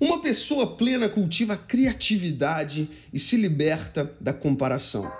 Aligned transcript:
Uma 0.00 0.22
pessoa 0.22 0.66
plena 0.66 1.10
cultiva 1.10 1.52
a 1.52 1.58
criatividade 1.58 2.88
e 3.12 3.18
se 3.18 3.36
liberta 3.36 4.10
da 4.18 4.32
comparação. 4.32 5.19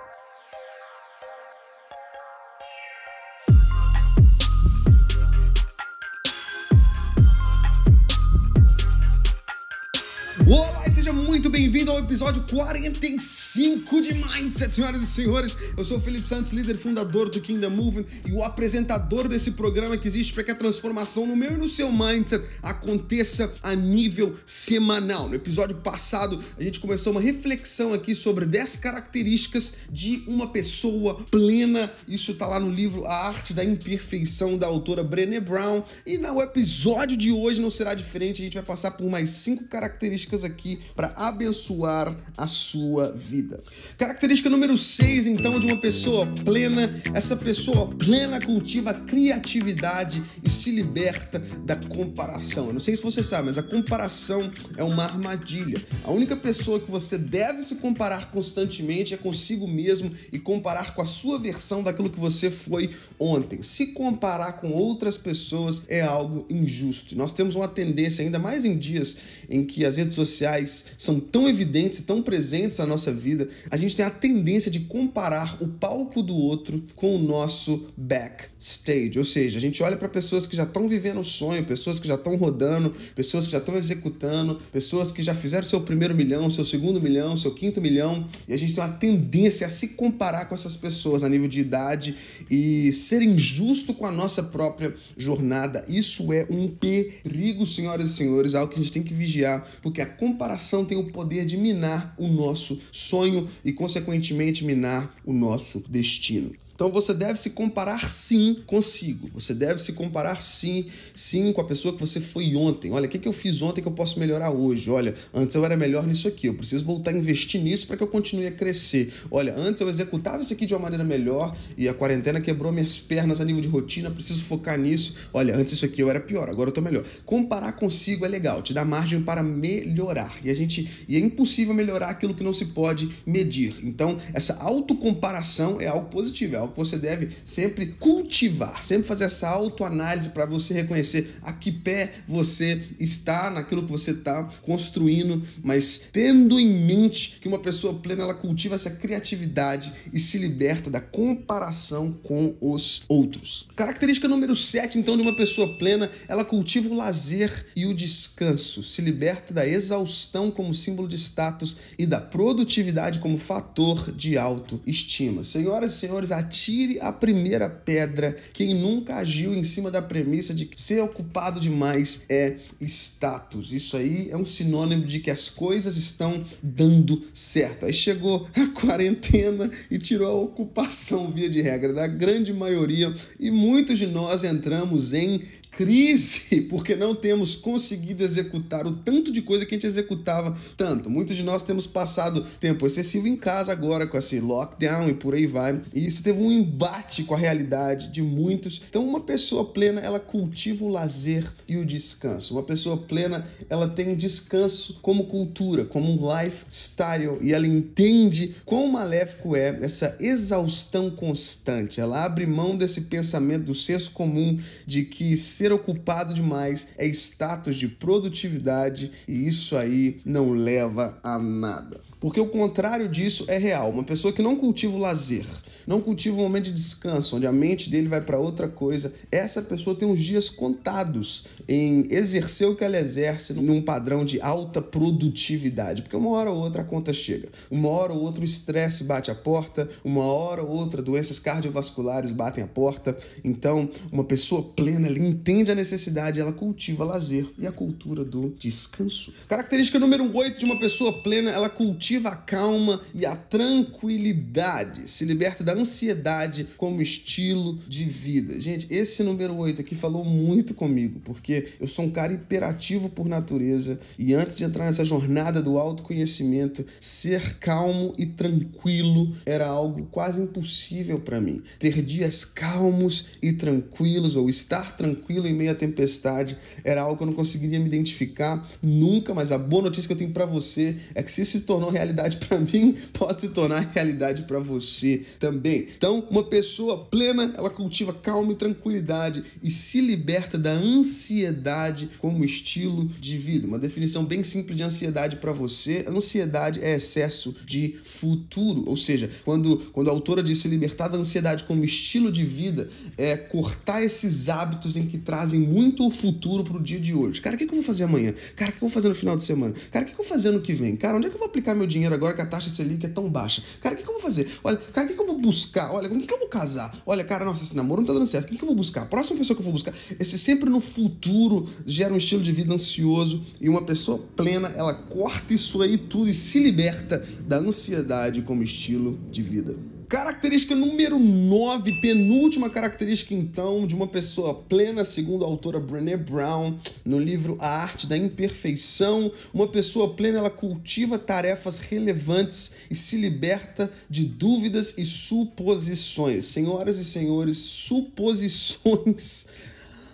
Bem-vindo 11.81 11.97
ao 11.97 12.05
episódio 12.05 12.43
45 12.43 14.01
de 14.01 14.13
Mindset, 14.13 14.75
senhoras 14.75 15.01
e 15.01 15.05
senhores. 15.07 15.55
Eu 15.75 15.83
sou 15.83 15.97
o 15.97 16.01
Felipe 16.01 16.29
Santos, 16.29 16.51
líder 16.51 16.77
fundador 16.77 17.27
do 17.27 17.41
Kingdom 17.41 17.71
Movement 17.71 18.05
e 18.23 18.31
o 18.31 18.43
apresentador 18.43 19.27
desse 19.27 19.51
programa 19.51 19.97
que 19.97 20.07
existe 20.07 20.31
para 20.31 20.43
que 20.43 20.51
a 20.51 20.55
transformação 20.55 21.25
no 21.25 21.35
meu 21.35 21.53
e 21.53 21.57
no 21.57 21.67
seu 21.67 21.91
mindset 21.91 22.45
aconteça 22.61 23.51
a 23.63 23.73
nível 23.73 24.35
semanal. 24.45 25.27
No 25.27 25.33
episódio 25.33 25.75
passado, 25.77 26.39
a 26.55 26.61
gente 26.61 26.79
começou 26.79 27.13
uma 27.13 27.21
reflexão 27.21 27.93
aqui 27.93 28.13
sobre 28.13 28.45
10 28.45 28.75
características 28.75 29.73
de 29.89 30.23
uma 30.27 30.51
pessoa 30.51 31.15
plena. 31.31 31.91
Isso 32.07 32.35
tá 32.35 32.45
lá 32.45 32.59
no 32.59 32.69
livro 32.69 33.05
A 33.07 33.27
Arte 33.27 33.55
da 33.55 33.63
Imperfeição 33.63 34.55
da 34.55 34.67
autora 34.67 35.03
Brené 35.03 35.39
Brown. 35.39 35.83
E 36.05 36.19
no 36.19 36.39
episódio 36.43 37.17
de 37.17 37.31
hoje 37.31 37.59
não 37.59 37.71
será 37.71 37.95
diferente, 37.95 38.43
a 38.43 38.45
gente 38.45 38.53
vai 38.53 38.63
passar 38.63 38.91
por 38.91 39.09
mais 39.09 39.31
cinco 39.31 39.63
características 39.63 40.43
aqui 40.43 40.79
para 40.95 41.13
abençoar 41.15 41.71
a 41.85 42.47
sua 42.47 43.11
vida. 43.11 43.63
Característica 43.97 44.49
número 44.49 44.77
6, 44.77 45.27
então, 45.27 45.59
de 45.59 45.67
uma 45.67 45.77
pessoa 45.77 46.27
plena: 46.43 47.01
essa 47.13 47.35
pessoa 47.35 47.87
plena 47.87 48.39
cultiva 48.39 48.93
criatividade 48.93 50.23
e 50.43 50.49
se 50.49 50.71
liberta 50.71 51.39
da 51.63 51.75
comparação. 51.75 52.67
Eu 52.67 52.73
não 52.73 52.79
sei 52.79 52.95
se 52.95 53.03
você 53.03 53.23
sabe, 53.23 53.47
mas 53.47 53.57
a 53.57 53.63
comparação 53.63 54.51
é 54.77 54.83
uma 54.83 55.03
armadilha. 55.03 55.81
A 56.03 56.11
única 56.11 56.35
pessoa 56.35 56.79
que 56.79 56.89
você 56.89 57.17
deve 57.17 57.61
se 57.61 57.75
comparar 57.75 58.31
constantemente 58.31 59.13
é 59.13 59.17
consigo 59.17 59.67
mesmo 59.67 60.11
e 60.31 60.39
comparar 60.39 60.95
com 60.95 61.01
a 61.01 61.05
sua 61.05 61.39
versão 61.39 61.83
daquilo 61.83 62.09
que 62.09 62.19
você 62.19 62.49
foi 62.49 62.89
ontem. 63.19 63.61
Se 63.61 63.87
comparar 63.87 64.53
com 64.53 64.71
outras 64.71 65.17
pessoas 65.17 65.83
é 65.87 66.01
algo 66.01 66.45
injusto. 66.49 67.15
Nós 67.15 67.33
temos 67.33 67.55
uma 67.55 67.67
tendência, 67.67 68.23
ainda 68.23 68.39
mais 68.39 68.65
em 68.65 68.77
dias 68.77 69.17
em 69.49 69.65
que 69.65 69.85
as 69.85 69.97
redes 69.97 70.15
sociais 70.15 70.85
são 70.97 71.19
tão 71.19 71.47
evidentes 71.47 71.60
e 71.63 72.03
tão 72.03 72.21
presentes 72.21 72.77
na 72.77 72.85
nossa 72.85 73.13
vida, 73.13 73.47
a 73.69 73.77
gente 73.77 73.95
tem 73.95 74.05
a 74.05 74.09
tendência 74.09 74.69
de 74.71 74.81
comparar 74.81 75.57
o 75.61 75.67
palco 75.67 76.21
do 76.21 76.35
outro 76.35 76.83
com 76.95 77.15
o 77.15 77.19
nosso 77.19 77.87
backstage. 77.95 79.17
Ou 79.17 79.25
seja, 79.25 79.57
a 79.57 79.61
gente 79.61 79.81
olha 79.83 79.97
para 79.97 80.09
pessoas 80.09 80.45
que 80.47 80.55
já 80.55 80.63
estão 80.63 80.87
vivendo 80.87 81.19
o 81.19 81.23
sonho, 81.23 81.65
pessoas 81.65 81.99
que 81.99 82.07
já 82.07 82.15
estão 82.15 82.35
rodando, 82.35 82.93
pessoas 83.15 83.45
que 83.45 83.51
já 83.51 83.57
estão 83.57 83.75
executando, 83.75 84.59
pessoas 84.71 85.11
que 85.11 85.21
já 85.21 85.33
fizeram 85.33 85.65
seu 85.65 85.81
primeiro 85.81 86.15
milhão, 86.15 86.49
seu 86.49 86.65
segundo 86.65 87.01
milhão, 87.01 87.35
seu 87.37 87.53
quinto 87.53 87.81
milhão, 87.81 88.27
e 88.47 88.53
a 88.53 88.57
gente 88.57 88.73
tem 88.73 88.83
uma 88.83 88.93
tendência 88.93 89.67
a 89.67 89.69
se 89.69 89.89
comparar 89.89 90.45
com 90.45 90.55
essas 90.55 90.75
pessoas 90.75 91.23
a 91.23 91.29
nível 91.29 91.47
de 91.47 91.59
idade 91.59 92.15
e 92.49 92.91
ser 92.93 93.21
injusto 93.21 93.93
com 93.93 94.05
a 94.05 94.11
nossa 94.11 94.43
própria 94.43 94.93
jornada. 95.17 95.83
Isso 95.87 96.31
é 96.33 96.45
um 96.49 96.67
perigo, 96.67 97.65
senhoras 97.65 98.11
e 98.11 98.13
senhores, 98.13 98.55
algo 98.55 98.71
que 98.71 98.79
a 98.79 98.83
gente 98.83 98.91
tem 98.91 99.03
que 99.03 99.13
vigiar, 99.13 99.67
porque 99.81 100.01
a 100.01 100.05
comparação 100.05 100.85
tem 100.85 100.97
o 100.97 101.05
poder 101.05 101.45
de 101.45 101.50
minar 101.57 102.13
o 102.17 102.27
nosso 102.27 102.79
sonho 102.91 103.47
e, 103.63 103.73
consequentemente, 103.73 104.63
minar 104.63 105.13
o 105.25 105.33
nosso 105.33 105.83
destino. 105.87 106.51
Então 106.81 106.91
você 106.91 107.13
deve 107.13 107.39
se 107.39 107.51
comparar 107.51 108.09
sim 108.09 108.57
consigo. 108.65 109.29
Você 109.35 109.53
deve 109.53 109.79
se 109.83 109.93
comparar 109.93 110.41
sim, 110.41 110.87
sim 111.13 111.53
com 111.53 111.61
a 111.61 111.63
pessoa 111.63 111.93
que 111.93 111.99
você 111.99 112.19
foi 112.19 112.55
ontem. 112.55 112.91
Olha, 112.91 113.05
o 113.05 113.07
que, 113.07 113.19
que 113.19 113.27
eu 113.27 113.31
fiz 113.31 113.61
ontem 113.61 113.83
que 113.83 113.87
eu 113.87 113.91
posso 113.91 114.19
melhorar 114.19 114.49
hoje? 114.49 114.89
Olha, 114.89 115.13
antes 115.31 115.55
eu 115.55 115.63
era 115.63 115.77
melhor 115.77 116.07
nisso 116.07 116.27
aqui. 116.27 116.47
Eu 116.47 116.55
preciso 116.55 116.83
voltar 116.83 117.11
a 117.11 117.13
investir 117.15 117.61
nisso 117.61 117.85
para 117.85 117.97
que 117.97 118.01
eu 118.01 118.07
continue 118.07 118.47
a 118.47 118.51
crescer. 118.51 119.13
Olha, 119.29 119.53
antes 119.55 119.79
eu 119.79 119.87
executava 119.87 120.41
isso 120.41 120.53
aqui 120.53 120.65
de 120.65 120.73
uma 120.73 120.79
maneira 120.79 121.03
melhor 121.03 121.55
e 121.77 121.87
a 121.87 121.93
quarentena 121.93 122.41
quebrou 122.41 122.71
minhas 122.71 122.97
pernas 122.97 123.39
a 123.39 123.45
nível 123.45 123.61
de 123.61 123.67
rotina. 123.67 124.09
Preciso 124.09 124.41
focar 124.41 124.75
nisso. 124.75 125.17
Olha, 125.31 125.55
antes 125.55 125.73
isso 125.73 125.85
aqui 125.85 126.01
eu 126.01 126.09
era 126.09 126.19
pior, 126.19 126.49
agora 126.49 126.69
eu 126.69 126.73
tô 126.73 126.81
melhor. 126.81 127.03
Comparar 127.27 127.73
consigo 127.73 128.25
é 128.25 128.27
legal, 128.27 128.63
te 128.63 128.73
dá 128.73 128.83
margem 128.83 129.21
para 129.21 129.43
melhorar. 129.43 130.35
E 130.43 130.49
a 130.49 130.53
gente 130.55 130.89
e 131.07 131.15
é 131.15 131.19
impossível 131.19 131.75
melhorar 131.75 132.07
aquilo 132.07 132.33
que 132.33 132.43
não 132.43 132.53
se 132.53 132.65
pode 132.65 133.07
medir. 133.23 133.75
Então, 133.83 134.17
essa 134.33 134.55
autocomparação 134.63 135.79
é 135.79 135.85
algo 135.85 136.09
positivo, 136.09 136.55
é 136.55 136.57
algo 136.57 136.70
que 136.71 136.77
você 136.77 136.97
deve 136.97 137.29
sempre 137.43 137.87
cultivar, 137.99 138.83
sempre 138.83 139.07
fazer 139.07 139.25
essa 139.25 139.49
autoanálise 139.49 140.29
para 140.29 140.45
você 140.45 140.73
reconhecer 140.73 141.35
a 141.41 141.53
que 141.53 141.71
pé 141.71 142.11
você 142.27 142.81
está 142.99 143.49
naquilo 143.49 143.83
que 143.83 143.91
você 143.91 144.11
está 144.11 144.43
construindo, 144.61 145.41
mas 145.63 146.03
tendo 146.11 146.59
em 146.59 146.71
mente 146.71 147.39
que 147.41 147.47
uma 147.47 147.59
pessoa 147.59 147.93
plena 147.93 148.23
ela 148.23 148.33
cultiva 148.33 148.75
essa 148.75 148.91
criatividade 148.91 149.93
e 150.13 150.19
se 150.19 150.37
liberta 150.37 150.89
da 150.89 150.99
comparação 150.99 152.13
com 152.23 152.55
os 152.61 153.03
outros. 153.07 153.67
Característica 153.75 154.27
número 154.27 154.55
7, 154.55 154.97
então, 154.97 155.17
de 155.17 155.23
uma 155.23 155.35
pessoa 155.35 155.77
plena, 155.77 156.09
ela 156.27 156.45
cultiva 156.45 156.89
o 156.89 156.95
lazer 156.95 157.67
e 157.75 157.85
o 157.85 157.93
descanso, 157.93 158.81
se 158.83 159.01
liberta 159.01 159.53
da 159.53 159.67
exaustão 159.67 160.51
como 160.51 160.73
símbolo 160.73 161.07
de 161.07 161.17
status 161.17 161.77
e 161.97 162.05
da 162.05 162.19
produtividade 162.19 163.19
como 163.19 163.37
fator 163.37 164.11
de 164.11 164.37
autoestima. 164.37 165.43
Senhoras 165.43 165.93
e 165.93 165.97
senhores, 165.97 166.31
atire 166.61 166.99
a 167.01 167.11
primeira 167.11 167.67
pedra 167.67 168.35
quem 168.53 168.75
nunca 168.75 169.15
agiu 169.15 169.55
em 169.55 169.63
cima 169.63 169.89
da 169.89 170.01
premissa 170.01 170.53
de 170.53 170.65
que 170.65 170.79
ser 170.79 171.01
ocupado 171.01 171.59
demais 171.59 172.23
é 172.29 172.57
status. 172.79 173.73
Isso 173.73 173.97
aí 173.97 174.29
é 174.29 174.37
um 174.37 174.45
sinônimo 174.45 175.05
de 175.05 175.19
que 175.19 175.31
as 175.31 175.49
coisas 175.49 175.97
estão 175.97 176.45
dando 176.61 177.23
certo. 177.33 177.87
Aí 177.87 177.93
chegou 177.93 178.47
a 178.55 178.67
quarentena 178.79 179.71
e 179.89 179.97
tirou 179.97 180.27
a 180.27 180.41
ocupação, 180.41 181.31
via 181.31 181.49
de 181.49 181.61
regra, 181.61 181.93
da 181.93 182.05
grande 182.05 182.53
maioria, 182.53 183.13
e 183.39 183.49
muitos 183.49 183.97
de 183.97 184.05
nós 184.05 184.43
entramos 184.43 185.13
em 185.13 185.41
crise 185.71 186.61
porque 186.69 186.95
não 186.95 187.15
temos 187.15 187.55
conseguido 187.55 188.23
executar 188.23 188.85
o 188.85 188.97
tanto 188.97 189.31
de 189.31 189.41
coisa 189.41 189.65
que 189.65 189.73
a 189.73 189.77
gente 189.77 189.87
executava 189.87 190.55
tanto. 190.77 191.09
Muitos 191.09 191.35
de 191.35 191.43
nós 191.43 191.63
temos 191.63 191.87
passado 191.87 192.45
tempo 192.59 192.85
excessivo 192.85 193.27
em 193.27 193.35
casa 193.35 193.71
agora 193.71 194.05
com 194.05 194.17
esse 194.17 194.39
lockdown 194.39 195.09
e 195.09 195.13
por 195.13 195.33
aí 195.33 195.47
vai. 195.47 195.81
E 195.93 196.05
isso 196.05 196.21
teve 196.21 196.41
um 196.41 196.51
embate 196.51 197.23
com 197.23 197.33
a 197.33 197.37
realidade 197.37 198.09
de 198.09 198.21
muitos. 198.21 198.81
Então, 198.89 199.07
uma 199.07 199.21
pessoa 199.21 199.65
plena, 199.65 200.01
ela 200.01 200.19
cultiva 200.19 200.83
o 200.83 200.89
lazer 200.89 201.51
e 201.67 201.77
o 201.77 201.85
descanso. 201.85 202.53
Uma 202.53 202.63
pessoa 202.63 202.97
plena, 202.97 203.47
ela 203.69 203.87
tem 203.87 204.15
descanso 204.15 204.99
como 205.01 205.25
cultura, 205.25 205.85
como 205.85 206.11
um 206.11 206.43
lifestyle 206.43 207.37
e 207.41 207.53
ela 207.53 207.67
entende 207.67 208.55
quão 208.65 208.87
maléfico 208.87 209.55
é 209.55 209.79
essa 209.81 210.15
exaustão 210.19 211.09
constante. 211.09 212.01
Ela 212.01 212.25
abre 212.25 212.45
mão 212.45 212.75
desse 212.75 213.01
pensamento 213.01 213.65
do 213.65 213.75
senso 213.75 214.11
comum 214.11 214.59
de 214.85 215.03
que 215.03 215.37
ser 215.61 215.71
ocupado 215.71 216.33
demais 216.33 216.87
é 216.97 217.05
status 217.05 217.77
de 217.77 217.87
produtividade 217.87 219.11
e 219.27 219.47
isso 219.47 219.77
aí 219.77 220.19
não 220.25 220.49
leva 220.49 221.19
a 221.23 221.37
nada. 221.37 222.01
Porque 222.21 222.39
o 222.39 222.45
contrário 222.45 223.09
disso 223.09 223.45
é 223.47 223.57
real. 223.57 223.89
Uma 223.89 224.03
pessoa 224.03 224.31
que 224.31 224.43
não 224.43 224.55
cultiva 224.55 224.95
o 224.95 224.99
lazer, 224.99 225.45
não 225.87 225.99
cultiva 225.99 226.37
um 226.37 226.43
momento 226.43 226.65
de 226.65 226.71
descanso, 226.71 227.35
onde 227.35 227.47
a 227.47 227.51
mente 227.51 227.89
dele 227.89 228.07
vai 228.07 228.21
para 228.21 228.37
outra 228.37 228.67
coisa, 228.69 229.11
essa 229.31 229.59
pessoa 229.59 229.95
tem 229.95 230.07
os 230.07 230.19
dias 230.19 230.47
contados 230.47 231.45
em 231.67 232.05
exercer 232.11 232.67
o 232.67 232.75
que 232.75 232.83
ela 232.83 232.99
exerce 232.99 233.53
num 233.53 233.81
padrão 233.81 234.23
de 234.23 234.39
alta 234.39 234.79
produtividade. 234.83 236.03
Porque 236.03 236.15
uma 236.15 236.29
hora 236.29 236.51
ou 236.51 236.59
outra 236.59 236.83
a 236.83 236.85
conta 236.85 237.11
chega, 237.11 237.49
uma 237.71 237.89
hora 237.89 238.13
ou 238.13 238.21
outra 238.21 238.43
o 238.43 238.45
estresse 238.45 239.03
bate 239.03 239.31
a 239.31 239.35
porta, 239.35 239.89
uma 240.05 240.23
hora 240.23 240.61
ou 240.61 240.69
outra 240.69 241.01
doenças 241.01 241.39
cardiovasculares 241.39 242.31
batem 242.31 242.63
a 242.63 242.67
porta. 242.67 243.17
Então, 243.43 243.89
uma 244.11 244.23
pessoa 244.23 244.61
plena, 244.61 245.07
ela 245.07 245.17
entende 245.17 245.71
a 245.71 245.75
necessidade, 245.75 246.39
ela 246.39 246.53
cultiva 246.53 247.03
lazer 247.03 247.47
e 247.57 247.65
a 247.65 247.71
cultura 247.71 248.23
do 248.23 248.53
descanso. 248.59 249.33
Característica 249.47 249.97
número 249.97 250.31
8 250.31 250.59
de 250.59 250.65
uma 250.65 250.77
pessoa 250.77 251.23
plena, 251.23 251.49
ela 251.49 251.67
cultiva 251.67 252.10
cultiva 252.11 252.29
a 252.29 252.35
calma 252.35 252.99
e 253.13 253.25
a 253.25 253.35
tranquilidade, 253.35 255.09
se 255.09 255.23
liberta 255.23 255.63
da 255.63 255.73
ansiedade 255.73 256.67
como 256.75 257.01
estilo 257.01 257.77
de 257.87 258.03
vida. 258.03 258.59
Gente, 258.59 258.87
esse 258.89 259.23
número 259.23 259.55
8 259.55 259.79
aqui 259.79 259.95
falou 259.95 260.25
muito 260.25 260.73
comigo, 260.73 261.21
porque 261.23 261.69
eu 261.79 261.87
sou 261.87 262.05
um 262.05 262.09
cara 262.09 262.33
hiperativo 262.33 263.09
por 263.09 263.29
natureza 263.29 263.97
e 264.19 264.33
antes 264.33 264.57
de 264.57 264.63
entrar 264.65 264.85
nessa 264.85 265.05
jornada 265.05 265.61
do 265.61 265.77
autoconhecimento, 265.77 266.85
ser 266.99 267.57
calmo 267.59 268.13
e 268.17 268.25
tranquilo 268.25 269.33
era 269.45 269.67
algo 269.67 270.05
quase 270.11 270.41
impossível 270.41 271.19
para 271.19 271.39
mim. 271.39 271.61
Ter 271.79 272.01
dias 272.01 272.43
calmos 272.43 273.27
e 273.41 273.53
tranquilos 273.53 274.35
ou 274.35 274.49
estar 274.49 274.97
tranquilo 274.97 275.11
tranquilo 275.11 275.47
em 275.47 275.53
meio 275.53 275.71
à 275.71 275.75
tempestade, 275.75 276.57
era 276.83 277.01
algo 277.01 277.17
que 277.17 277.23
eu 277.23 277.27
não 277.27 277.33
conseguiria 277.33 277.79
me 277.79 277.85
identificar 277.85 278.67
nunca, 278.81 279.33
mas 279.33 279.51
a 279.51 279.57
boa 279.57 279.83
notícia 279.83 280.07
que 280.07 280.13
eu 280.13 280.17
tenho 280.17 280.31
para 280.31 280.45
você 280.45 280.95
é 281.15 281.23
que 281.23 281.31
se 281.31 281.41
isso 281.41 281.51
se 281.51 281.61
tornou 281.61 281.91
realidade 282.01 282.37
para 282.37 282.59
mim, 282.59 282.95
pode 283.13 283.41
se 283.41 283.49
tornar 283.49 283.91
realidade 283.93 284.43
para 284.43 284.59
você 284.59 285.23
também. 285.39 285.87
Então, 285.95 286.25
uma 286.29 286.43
pessoa 286.43 287.05
plena, 287.05 287.53
ela 287.55 287.69
cultiva 287.69 288.13
calma 288.13 288.51
e 288.51 288.55
tranquilidade 288.55 289.43
e 289.61 289.69
se 289.69 290.01
liberta 290.01 290.57
da 290.57 290.71
ansiedade 290.71 292.09
como 292.19 292.43
estilo 292.43 293.05
de 293.19 293.37
vida. 293.37 293.67
Uma 293.67 293.79
definição 293.79 294.25
bem 294.25 294.43
simples 294.43 294.77
de 294.77 294.83
ansiedade 294.83 295.37
para 295.37 295.51
você: 295.51 296.05
ansiedade 296.07 296.81
é 296.81 296.95
excesso 296.95 297.55
de 297.65 297.95
futuro, 298.03 298.83
ou 298.87 298.97
seja, 298.97 299.29
quando, 299.45 299.77
quando 299.93 300.09
a 300.09 300.11
autora 300.11 300.43
diz 300.43 300.57
se 300.57 300.67
libertar 300.67 301.07
da 301.07 301.17
ansiedade 301.17 301.63
como 301.63 301.83
estilo 301.83 302.31
de 302.31 302.43
vida, 302.43 302.89
é 303.17 303.35
cortar 303.35 304.01
esses 304.01 304.49
hábitos 304.49 304.95
em 304.95 305.05
que 305.05 305.17
trazem 305.17 305.59
muito 305.59 306.05
o 306.05 306.09
futuro 306.09 306.63
pro 306.63 306.81
dia 306.81 306.99
de 306.99 307.13
hoje. 307.13 307.41
Cara, 307.41 307.55
o 307.55 307.59
que, 307.59 307.65
que 307.65 307.71
eu 307.71 307.75
vou 307.75 307.83
fazer 307.83 308.03
amanhã? 308.03 308.33
Cara, 308.55 308.71
o 308.71 308.73
que 308.73 308.77
eu 308.77 308.87
vou 308.87 308.89
fazer 308.89 309.09
no 309.09 309.15
final 309.15 309.35
de 309.35 309.43
semana? 309.43 309.73
Cara, 309.91 310.03
o 310.03 310.07
que, 310.07 310.13
que 310.13 310.19
eu 310.19 310.25
vou 310.25 310.33
fazer 310.33 310.49
ano 310.49 310.61
que 310.61 310.73
vem? 310.73 310.95
Cara, 310.95 311.17
onde 311.17 311.27
é 311.27 311.29
que 311.29 311.35
eu 311.35 311.39
vou 311.39 311.47
aplicar 311.47 311.75
meu 311.75 311.87
dinheiro 311.91 312.13
agora 312.13 312.33
que 312.33 312.41
a 312.41 312.45
taxa 312.45 312.69
Selic 312.69 313.05
é 313.05 313.09
tão 313.09 313.29
baixa? 313.29 313.63
Cara, 313.81 313.93
o 313.93 313.97
que, 313.97 314.03
que 314.03 314.09
eu 314.09 314.13
vou 314.13 314.21
fazer? 314.21 314.49
Olha, 314.63 314.77
cara, 314.77 315.05
o 315.05 315.09
que, 315.09 315.15
que 315.15 315.21
eu 315.21 315.27
vou 315.27 315.37
buscar? 315.37 315.91
Olha, 315.91 316.09
com 316.09 316.17
quem 316.17 316.27
que 316.27 316.33
eu 316.33 316.39
vou 316.39 316.47
casar? 316.47 316.95
Olha, 317.05 317.23
cara, 317.23 317.45
nossa, 317.45 317.63
esse 317.63 317.75
namoro 317.75 318.01
não 318.01 318.07
tá 318.07 318.13
dando 318.13 318.25
certo. 318.25 318.47
Quem 318.47 318.57
que 318.57 318.63
eu 318.63 318.67
vou 318.67 318.75
buscar? 318.75 319.03
A 319.03 319.05
próxima 319.05 319.37
pessoa 319.37 319.55
que 319.55 319.61
eu 319.61 319.65
vou 319.65 319.73
buscar. 319.73 319.93
Esse 320.19 320.37
sempre 320.37 320.69
no 320.69 320.79
futuro 320.79 321.67
gera 321.85 322.13
um 322.13 322.17
estilo 322.17 322.41
de 322.41 322.51
vida 322.51 322.73
ansioso 322.73 323.43
e 323.59 323.69
uma 323.69 323.81
pessoa 323.81 324.17
plena, 324.35 324.69
ela 324.75 324.93
corta 324.93 325.53
isso 325.53 325.81
aí 325.81 325.97
tudo 325.97 326.29
e 326.29 326.33
se 326.33 326.59
liberta 326.59 327.25
da 327.47 327.57
ansiedade 327.57 328.41
como 328.41 328.63
estilo 328.63 329.19
de 329.29 329.41
vida. 329.41 329.90
Característica 330.11 330.75
número 330.75 331.17
9, 331.17 332.01
penúltima 332.01 332.69
característica, 332.69 333.33
então, 333.33 333.87
de 333.87 333.95
uma 333.95 334.05
pessoa 334.05 334.53
plena, 334.53 335.05
segundo 335.05 335.45
a 335.45 335.47
autora 335.47 335.79
Brené 335.79 336.17
Brown, 336.17 336.77
no 337.05 337.17
livro 337.17 337.55
A 337.61 337.81
Arte 337.81 338.07
da 338.07 338.17
Imperfeição. 338.17 339.31
Uma 339.53 339.69
pessoa 339.69 340.13
plena, 340.13 340.39
ela 340.39 340.49
cultiva 340.49 341.17
tarefas 341.17 341.79
relevantes 341.79 342.73
e 342.89 342.95
se 342.95 343.15
liberta 343.15 343.89
de 344.09 344.25
dúvidas 344.25 344.95
e 344.97 345.05
suposições. 345.05 346.45
Senhoras 346.47 346.97
e 346.97 347.05
senhores, 347.05 347.55
suposições 347.55 349.45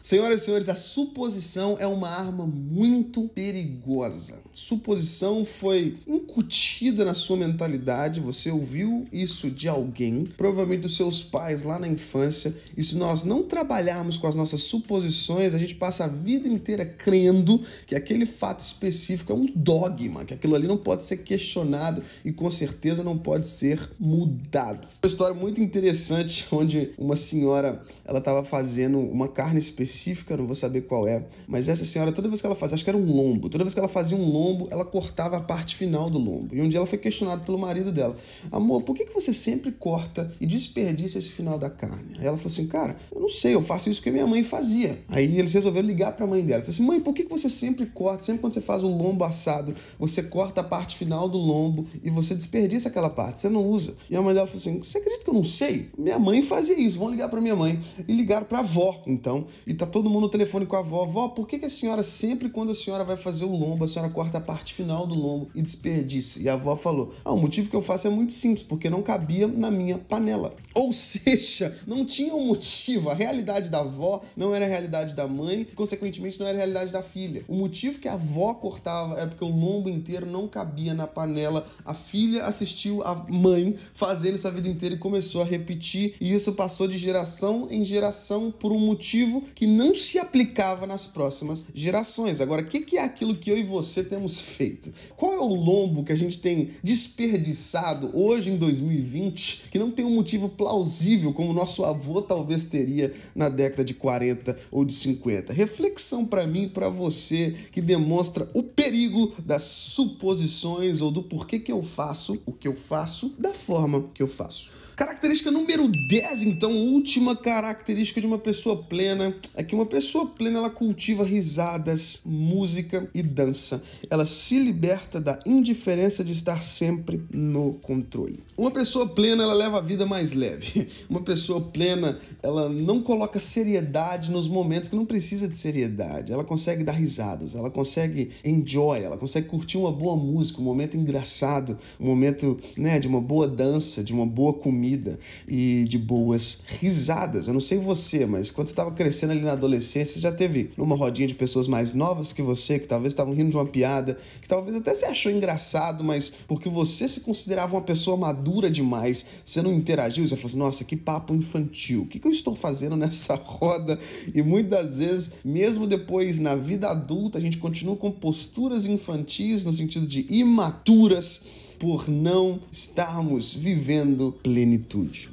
Senhoras 0.07 0.41
e 0.41 0.45
senhores, 0.45 0.69
a 0.69 0.75
suposição 0.75 1.75
é 1.77 1.85
uma 1.85 2.07
arma 2.07 2.47
muito 2.47 3.27
perigosa. 3.27 4.35
Suposição 4.53 5.43
foi 5.43 5.97
incutida 6.07 7.03
na 7.03 7.13
sua 7.13 7.35
mentalidade, 7.35 8.21
você 8.21 8.49
ouviu 8.49 9.05
isso 9.11 9.51
de 9.51 9.67
alguém, 9.67 10.23
provavelmente 10.37 10.83
dos 10.83 10.95
seus 10.95 11.21
pais 11.21 11.61
lá 11.61 11.77
na 11.77 11.89
infância, 11.89 12.55
e 12.77 12.81
se 12.81 12.95
nós 12.95 13.25
não 13.25 13.43
trabalharmos 13.43 14.15
com 14.15 14.27
as 14.27 14.33
nossas 14.33 14.61
suposições, 14.61 15.53
a 15.53 15.57
gente 15.57 15.75
passa 15.75 16.05
a 16.05 16.07
vida 16.07 16.47
inteira 16.47 16.85
crendo 16.85 17.61
que 17.85 17.93
aquele 17.93 18.25
fato 18.25 18.61
específico 18.61 19.33
é 19.33 19.35
um 19.35 19.45
dogma, 19.53 20.23
que 20.23 20.33
aquilo 20.33 20.55
ali 20.55 20.67
não 20.67 20.77
pode 20.77 21.03
ser 21.03 21.17
questionado 21.17 22.01
e 22.23 22.31
com 22.31 22.49
certeza 22.49 23.03
não 23.03 23.17
pode 23.17 23.45
ser 23.45 23.91
mudado. 23.99 24.87
Uma 25.03 25.07
história 25.07 25.35
muito 25.35 25.59
interessante 25.59 26.47
onde 26.49 26.91
uma 26.97 27.17
senhora, 27.17 27.83
ela 28.05 28.19
estava 28.19 28.41
fazendo 28.41 28.97
uma 28.99 29.27
carne 29.27 29.59
específica 29.59 29.96
específica, 29.97 30.37
não 30.37 30.45
vou 30.45 30.55
saber 30.55 30.81
qual 30.81 31.07
é, 31.07 31.25
mas 31.47 31.67
essa 31.67 31.83
senhora, 31.83 32.11
toda 32.11 32.27
vez 32.27 32.39
que 32.39 32.47
ela 32.47 32.55
fazia, 32.55 32.75
acho 32.75 32.83
que 32.83 32.89
era 32.89 32.97
um 32.97 33.05
lombo, 33.05 33.49
toda 33.49 33.63
vez 33.63 33.73
que 33.73 33.79
ela 33.79 33.89
fazia 33.89 34.15
um 34.15 34.23
lombo, 34.23 34.67
ela 34.69 34.85
cortava 34.85 35.37
a 35.37 35.41
parte 35.41 35.75
final 35.75 36.09
do 36.09 36.19
lombo. 36.19 36.55
E 36.55 36.61
um 36.61 36.69
dia 36.69 36.79
ela 36.79 36.85
foi 36.85 36.97
questionada 36.97 37.43
pelo 37.43 37.57
marido 37.57 37.91
dela: 37.91 38.15
Amor, 38.51 38.83
por 38.83 38.95
que, 38.95 39.05
que 39.05 39.13
você 39.13 39.33
sempre 39.33 39.71
corta 39.71 40.31
e 40.39 40.45
desperdiça 40.45 41.17
esse 41.17 41.31
final 41.31 41.57
da 41.57 41.69
carne? 41.69 42.17
Aí 42.19 42.25
ela 42.25 42.37
falou 42.37 42.51
assim: 42.51 42.67
Cara, 42.67 42.95
eu 43.13 43.19
não 43.19 43.29
sei, 43.29 43.55
eu 43.55 43.61
faço 43.61 43.89
isso 43.89 43.99
porque 43.99 44.11
minha 44.11 44.27
mãe 44.27 44.43
fazia. 44.43 45.03
Aí 45.09 45.37
eles 45.37 45.53
resolveram 45.53 45.87
ligar 45.87 46.13
para 46.13 46.25
a 46.25 46.27
mãe 46.27 46.43
dela. 46.45 46.61
Falou 46.61 46.73
assim: 46.73 46.83
Mãe, 46.83 46.99
por 46.99 47.13
que, 47.13 47.23
que 47.23 47.29
você 47.29 47.49
sempre 47.49 47.85
corta, 47.87 48.23
sempre 48.23 48.41
quando 48.41 48.53
você 48.53 48.61
faz 48.61 48.83
o 48.83 48.87
lombo 48.87 49.23
assado, 49.23 49.73
você 49.99 50.21
corta 50.23 50.61
a 50.61 50.63
parte 50.63 50.97
final 50.97 51.27
do 51.27 51.37
lombo 51.37 51.85
e 52.03 52.09
você 52.09 52.35
desperdiça 52.35 52.89
aquela 52.89 53.09
parte, 53.09 53.39
você 53.39 53.49
não 53.49 53.65
usa? 53.65 53.95
E 54.09 54.15
a 54.15 54.21
mãe 54.21 54.33
dela 54.33 54.47
falou 54.47 54.59
assim: 54.59 54.77
Você 54.79 54.97
acredita 54.97 55.23
que 55.23 55.29
eu 55.29 55.33
não 55.33 55.43
sei? 55.43 55.89
Minha 55.97 56.19
mãe 56.19 56.43
fazia 56.43 56.79
isso, 56.79 56.99
vão 56.99 57.09
ligar 57.09 57.29
para 57.29 57.41
minha 57.41 57.55
mãe. 57.55 57.79
E 58.07 58.13
ligaram 58.13 58.45
para 58.45 58.59
a 58.59 58.61
avó, 58.61 59.01
então, 59.07 59.45
e 59.65 59.73
tá 59.77 59.85
todo 59.85 60.09
mundo 60.09 60.21
no 60.21 60.29
telefone 60.29 60.65
com 60.65 60.75
a 60.75 60.79
avó. 60.79 61.05
Vó, 61.05 61.27
por 61.29 61.47
que, 61.47 61.59
que 61.59 61.65
a 61.65 61.69
senhora 61.69 62.03
sempre, 62.03 62.49
quando 62.49 62.71
a 62.71 62.75
senhora 62.75 63.03
vai 63.03 63.17
fazer 63.17 63.45
o 63.45 63.55
lombo, 63.55 63.83
a 63.83 63.87
senhora 63.87 64.11
corta 64.11 64.37
a 64.37 64.41
parte 64.41 64.73
final 64.73 65.05
do 65.05 65.15
lombo 65.15 65.49
e 65.53 65.61
desperdiça? 65.61 66.41
E 66.41 66.49
a 66.49 66.53
avó 66.53 66.75
falou: 66.75 67.13
Ah, 67.23 67.33
o 67.33 67.37
motivo 67.37 67.69
que 67.69 67.75
eu 67.75 67.81
faço 67.81 68.07
é 68.07 68.09
muito 68.09 68.33
simples, 68.33 68.63
porque 68.63 68.89
não 68.89 69.01
cabia 69.01 69.47
na 69.47 69.69
minha 69.69 69.97
panela. 69.97 70.53
Ou 70.73 70.91
seja, 70.91 71.75
não 71.85 72.05
tinha 72.05 72.33
um 72.33 72.47
motivo. 72.47 73.09
A 73.09 73.13
realidade 73.13 73.69
da 73.69 73.79
avó 73.79 74.21
não 74.35 74.53
era 74.53 74.65
a 74.65 74.67
realidade 74.67 75.15
da 75.15 75.27
mãe, 75.27 75.67
consequentemente, 75.75 76.39
não 76.39 76.47
era 76.47 76.57
a 76.57 76.59
realidade 76.59 76.91
da 76.91 77.01
filha. 77.01 77.43
O 77.47 77.55
motivo 77.55 77.99
que 77.99 78.07
a 78.07 78.13
avó 78.13 78.53
cortava 78.53 79.19
é 79.19 79.25
porque 79.25 79.43
o 79.43 79.49
lombo 79.49 79.89
inteiro 79.89 80.25
não 80.25 80.47
cabia 80.47 80.93
na 80.93 81.05
panela. 81.05 81.65
A 81.85 81.93
filha 81.93 82.43
assistiu 82.43 83.03
a 83.03 83.15
mãe 83.29 83.75
fazendo 83.93 84.35
isso 84.35 84.47
a 84.47 84.51
vida 84.51 84.67
inteira 84.67 84.95
e 84.95 84.97
começou 84.97 85.41
a 85.41 85.45
repetir, 85.45 86.15
e 86.19 86.33
isso 86.33 86.53
passou 86.53 86.87
de 86.87 86.97
geração 86.97 87.67
em 87.69 87.83
geração 87.83 88.51
por 88.51 88.71
um 88.71 88.79
motivo 88.79 89.41
que 89.53 89.66
não 89.67 89.93
se 89.93 90.17
aplicava 90.17 90.87
nas 90.87 91.05
próximas 91.05 91.65
gerações. 91.73 92.41
Agora, 92.41 92.61
o 92.61 92.65
que, 92.65 92.81
que 92.81 92.97
é 92.97 93.03
aquilo 93.03 93.35
que 93.35 93.51
eu 93.51 93.57
e 93.57 93.63
você 93.63 94.03
temos 94.03 94.39
feito? 94.39 94.91
Qual 95.15 95.33
é 95.33 95.39
o 95.39 95.47
lombo 95.47 96.03
que 96.03 96.11
a 96.11 96.17
gente 96.17 96.39
tem 96.39 96.69
desperdiçado 96.83 98.11
hoje 98.13 98.49
em 98.49 98.57
2020 98.57 99.65
que 99.69 99.79
não 99.79 99.91
tem 99.91 100.05
um 100.05 100.15
motivo 100.15 100.49
plausível 100.49 101.33
como 101.33 101.53
nosso 101.53 101.83
avô 101.83 102.21
talvez 102.21 102.63
teria 102.63 103.13
na 103.35 103.49
década 103.49 103.83
de 103.83 103.93
40 103.93 104.55
ou 104.71 104.85
de 104.85 104.93
50? 104.93 105.53
Reflexão 105.53 106.25
para 106.25 106.47
mim 106.47 106.63
e 106.63 106.69
para 106.69 106.89
você 106.89 107.55
que 107.71 107.81
demonstra 107.81 108.49
o 108.53 108.63
perigo 108.63 109.33
das 109.45 109.63
suposições 109.63 111.01
ou 111.01 111.11
do 111.11 111.23
porquê 111.23 111.59
que 111.59 111.71
eu 111.71 111.81
faço 111.81 112.41
o 112.45 112.51
que 112.51 112.67
eu 112.67 112.75
faço 112.75 113.35
da 113.37 113.53
forma 113.53 114.09
que 114.13 114.23
eu 114.23 114.27
faço. 114.27 114.76
Característica 114.97 115.51
número 115.51 115.87
10, 115.87 116.41
então, 116.41 116.75
última 116.75 117.35
característica 117.35 118.19
de 118.19 118.25
uma 118.25 118.39
pessoa 118.39 118.81
plena 118.81 119.31
é 119.53 119.61
que 119.61 119.75
uma 119.75 119.85
pessoa 119.85 120.25
plena 120.25 120.57
ela 120.57 120.71
cultiva 120.71 121.23
risadas, 121.23 122.21
música 122.25 123.07
e 123.13 123.21
dança. 123.21 123.83
Ela 124.09 124.25
se 124.25 124.57
liberta 124.57 125.21
da 125.21 125.37
indiferença 125.45 126.23
de 126.23 126.33
estar 126.33 126.63
sempre 126.63 127.23
no 127.31 127.73
controle. 127.75 128.39
Uma 128.57 128.71
pessoa 128.71 129.07
plena 129.07 129.43
ela 129.43 129.53
leva 129.53 129.77
a 129.77 129.81
vida 129.81 130.03
mais 130.07 130.33
leve. 130.33 130.87
Uma 131.07 131.21
pessoa 131.21 131.61
plena 131.61 132.17
ela 132.41 132.67
não 132.67 133.03
coloca 133.03 133.37
seriedade 133.37 134.31
nos 134.31 134.47
momentos 134.47 134.89
que 134.89 134.95
não 134.95 135.05
precisa 135.05 135.47
de 135.47 135.55
seriedade. 135.55 136.33
Ela 136.33 136.43
consegue 136.43 136.83
dar 136.83 136.93
risadas, 136.93 137.55
ela 137.55 137.69
consegue 137.69 138.31
enjoy, 138.43 139.03
ela 139.03 139.15
consegue 139.17 139.47
curtir 139.47 139.77
uma 139.77 139.91
boa 139.91 140.15
música, 140.15 140.59
um 140.59 140.63
momento 140.63 140.97
engraçado, 140.97 141.77
um 141.99 142.07
momento 142.07 142.57
né, 142.75 142.99
de 142.99 143.07
uma 143.07 143.21
boa 143.21 143.47
dança, 143.47 144.03
de 144.03 144.11
uma 144.11 144.25
boa 144.25 144.53
comida 144.53 144.86
comida 144.87 145.19
e 145.47 145.83
de 145.83 145.97
boas 145.97 146.59
risadas. 146.79 147.47
Eu 147.47 147.53
não 147.53 147.59
sei 147.59 147.77
você, 147.77 148.25
mas 148.25 148.49
quando 148.49 148.67
você 148.67 148.73
estava 148.73 148.91
crescendo 148.91 149.31
ali 149.31 149.41
na 149.41 149.51
adolescência, 149.51 150.13
você 150.13 150.19
já 150.19 150.31
teve 150.31 150.71
numa 150.77 150.95
rodinha 150.95 151.27
de 151.27 151.33
pessoas 151.33 151.67
mais 151.67 151.93
novas 151.93 152.31
que 152.31 152.41
você, 152.41 152.79
que 152.79 152.87
talvez 152.87 153.11
estavam 153.11 153.33
rindo 153.33 153.49
de 153.49 153.57
uma 153.57 153.65
piada, 153.65 154.17
que 154.41 154.47
talvez 154.47 154.75
até 154.77 154.93
você 154.93 155.05
achou 155.05 155.31
engraçado, 155.31 156.03
mas 156.03 156.31
porque 156.47 156.69
você 156.69 157.07
se 157.07 157.21
considerava 157.21 157.75
uma 157.75 157.81
pessoa 157.81 158.15
madura 158.15 158.71
demais, 158.71 159.25
você 159.43 159.61
não 159.61 159.73
interagiu, 159.73 160.27
você 160.27 160.35
falou 160.35 160.47
assim: 160.47 160.57
nossa, 160.57 160.83
que 160.85 160.95
papo 160.95 161.35
infantil, 161.35 162.03
o 162.03 162.07
que, 162.07 162.19
que 162.19 162.27
eu 162.27 162.31
estou 162.31 162.55
fazendo 162.55 162.95
nessa 162.95 163.35
roda? 163.43 163.99
E 164.33 164.41
muitas 164.41 164.99
vezes, 164.99 165.31
mesmo 165.43 165.85
depois 165.85 166.39
na 166.39 166.55
vida 166.55 166.89
adulta, 166.89 167.37
a 167.37 167.41
gente 167.41 167.57
continua 167.57 167.95
com 167.95 168.11
posturas 168.11 168.85
infantis, 168.85 169.65
no 169.65 169.73
sentido 169.73 170.05
de 170.05 170.25
imaturas 170.29 171.66
por 171.79 172.07
não 172.07 172.59
estarmos 172.71 173.53
vivendo 173.53 174.33
plenitude. 174.43 175.29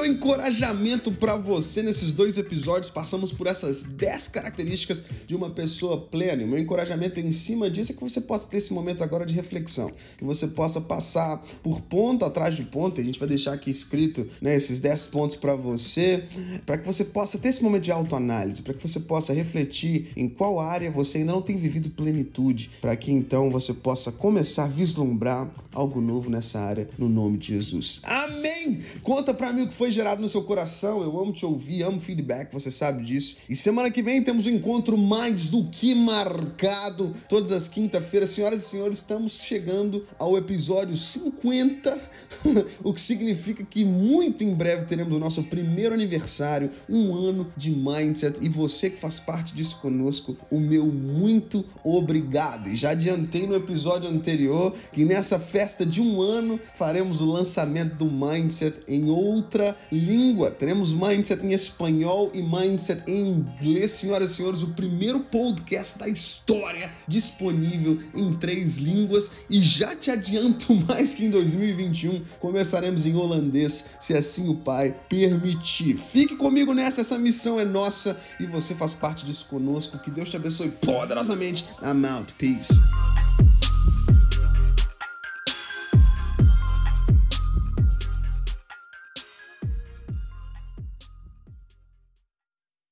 Meu 0.00 0.06
encorajamento 0.06 1.12
para 1.12 1.36
você 1.36 1.82
nesses 1.82 2.10
dois 2.12 2.38
episódios. 2.38 2.88
Passamos 2.88 3.32
por 3.32 3.46
essas 3.46 3.84
10 3.84 4.28
características 4.28 5.02
de 5.26 5.36
uma 5.36 5.50
pessoa 5.50 6.00
plena. 6.00 6.42
E 6.42 6.46
meu 6.46 6.58
encorajamento 6.58 7.20
em 7.20 7.30
cima 7.30 7.68
disso 7.68 7.92
é 7.92 7.94
que 7.94 8.00
você 8.00 8.22
possa 8.22 8.48
ter 8.48 8.56
esse 8.56 8.72
momento 8.72 9.04
agora 9.04 9.26
de 9.26 9.34
reflexão, 9.34 9.92
que 10.16 10.24
você 10.24 10.46
possa 10.48 10.80
passar 10.80 11.42
por 11.62 11.82
ponto 11.82 12.24
atrás 12.24 12.56
de 12.56 12.62
ponto. 12.62 12.98
A 12.98 13.04
gente 13.04 13.18
vai 13.18 13.28
deixar 13.28 13.52
aqui 13.52 13.70
escrito 13.70 14.26
né, 14.40 14.54
esses 14.54 14.80
10 14.80 15.08
pontos 15.08 15.36
para 15.36 15.54
você, 15.54 16.24
para 16.64 16.78
que 16.78 16.86
você 16.86 17.04
possa 17.04 17.36
ter 17.36 17.48
esse 17.48 17.62
momento 17.62 17.84
de 17.84 17.92
autoanálise, 17.92 18.62
para 18.62 18.72
que 18.72 18.86
você 18.86 19.00
possa 19.00 19.34
refletir 19.34 20.12
em 20.16 20.28
qual 20.28 20.58
área 20.58 20.90
você 20.90 21.18
ainda 21.18 21.32
não 21.32 21.42
tem 21.42 21.58
vivido 21.58 21.90
plenitude, 21.90 22.70
para 22.80 22.96
que 22.96 23.12
então 23.12 23.50
você 23.50 23.74
possa 23.74 24.10
começar 24.10 24.64
a 24.64 24.68
vislumbrar 24.68 25.50
algo 25.74 26.00
novo 26.00 26.30
nessa 26.30 26.58
área 26.58 26.88
no 26.98 27.08
nome 27.08 27.36
de 27.36 27.48
Jesus. 27.48 28.00
Amém! 28.04 28.82
Conta 29.02 29.34
pra 29.34 29.52
mim 29.52 29.62
o 29.62 29.68
que 29.68 29.74
foi 29.90 29.92
gerado 29.92 30.22
no 30.22 30.28
seu 30.28 30.42
coração. 30.42 31.02
Eu 31.02 31.20
amo 31.20 31.32
te 31.32 31.44
ouvir, 31.44 31.82
amo 31.82 31.98
feedback, 31.98 32.52
você 32.52 32.70
sabe 32.70 33.02
disso. 33.02 33.38
E 33.48 33.56
semana 33.56 33.90
que 33.90 34.02
vem 34.02 34.22
temos 34.22 34.46
um 34.46 34.50
encontro 34.50 34.96
mais 34.96 35.48
do 35.48 35.64
que 35.64 35.96
marcado. 35.96 37.12
Todas 37.28 37.50
as 37.50 37.66
quinta-feiras, 37.66 38.30
senhoras 38.30 38.62
e 38.62 38.66
senhores, 38.66 38.98
estamos 38.98 39.40
chegando 39.40 40.04
ao 40.16 40.38
episódio 40.38 40.94
50, 40.94 41.98
o 42.84 42.94
que 42.94 43.00
significa 43.00 43.64
que 43.64 43.84
muito 43.84 44.44
em 44.44 44.54
breve 44.54 44.84
teremos 44.84 45.12
o 45.12 45.18
nosso 45.18 45.42
primeiro 45.42 45.92
aniversário, 45.92 46.70
um 46.88 47.12
ano 47.12 47.48
de 47.56 47.70
mindset. 47.70 48.38
E 48.40 48.48
você 48.48 48.90
que 48.90 48.96
faz 48.96 49.18
parte 49.18 49.52
disso 49.52 49.78
conosco, 49.82 50.36
o 50.52 50.60
meu 50.60 50.86
muito 50.86 51.64
obrigado. 51.82 52.68
E 52.68 52.76
já 52.76 52.90
adiantei 52.90 53.44
no 53.44 53.56
episódio 53.56 54.08
anterior 54.08 54.72
que 54.92 55.04
nessa 55.04 55.40
festa 55.40 55.84
de 55.84 56.00
um 56.00 56.20
ano 56.20 56.60
faremos 56.74 57.20
o 57.20 57.26
lançamento 57.26 57.96
do 57.96 58.06
mindset 58.06 58.78
em 58.86 59.10
outra 59.10 59.76
língua. 59.90 60.50
Teremos 60.50 60.92
mindset 60.92 61.44
em 61.44 61.52
espanhol 61.52 62.30
e 62.34 62.42
mindset 62.42 63.02
em 63.06 63.28
inglês, 63.28 63.92
senhoras 63.92 64.30
e 64.30 64.34
senhores, 64.34 64.62
o 64.62 64.68
primeiro 64.68 65.20
podcast 65.20 65.98
da 65.98 66.08
história 66.08 66.90
disponível 67.06 67.98
em 68.14 68.34
três 68.34 68.78
línguas 68.78 69.30
e 69.48 69.62
já 69.62 69.94
te 69.94 70.10
adianto 70.10 70.74
mais 70.86 71.14
que 71.14 71.24
em 71.24 71.30
2021 71.30 72.22
começaremos 72.38 73.06
em 73.06 73.14
holandês, 73.14 73.86
se 73.98 74.14
assim 74.14 74.48
o 74.48 74.56
Pai 74.56 74.94
permitir. 75.08 75.96
Fique 75.96 76.36
comigo 76.36 76.74
nessa, 76.74 77.00
essa 77.00 77.18
missão 77.18 77.58
é 77.58 77.64
nossa 77.64 78.18
e 78.38 78.46
você 78.46 78.74
faz 78.74 78.94
parte 78.94 79.24
disso 79.24 79.46
conosco. 79.46 79.98
Que 79.98 80.10
Deus 80.10 80.30
te 80.30 80.36
abençoe 80.36 80.70
poderosamente. 80.70 81.64
I'm 81.82 82.04
out. 82.06 82.32
Peace. 82.34 82.72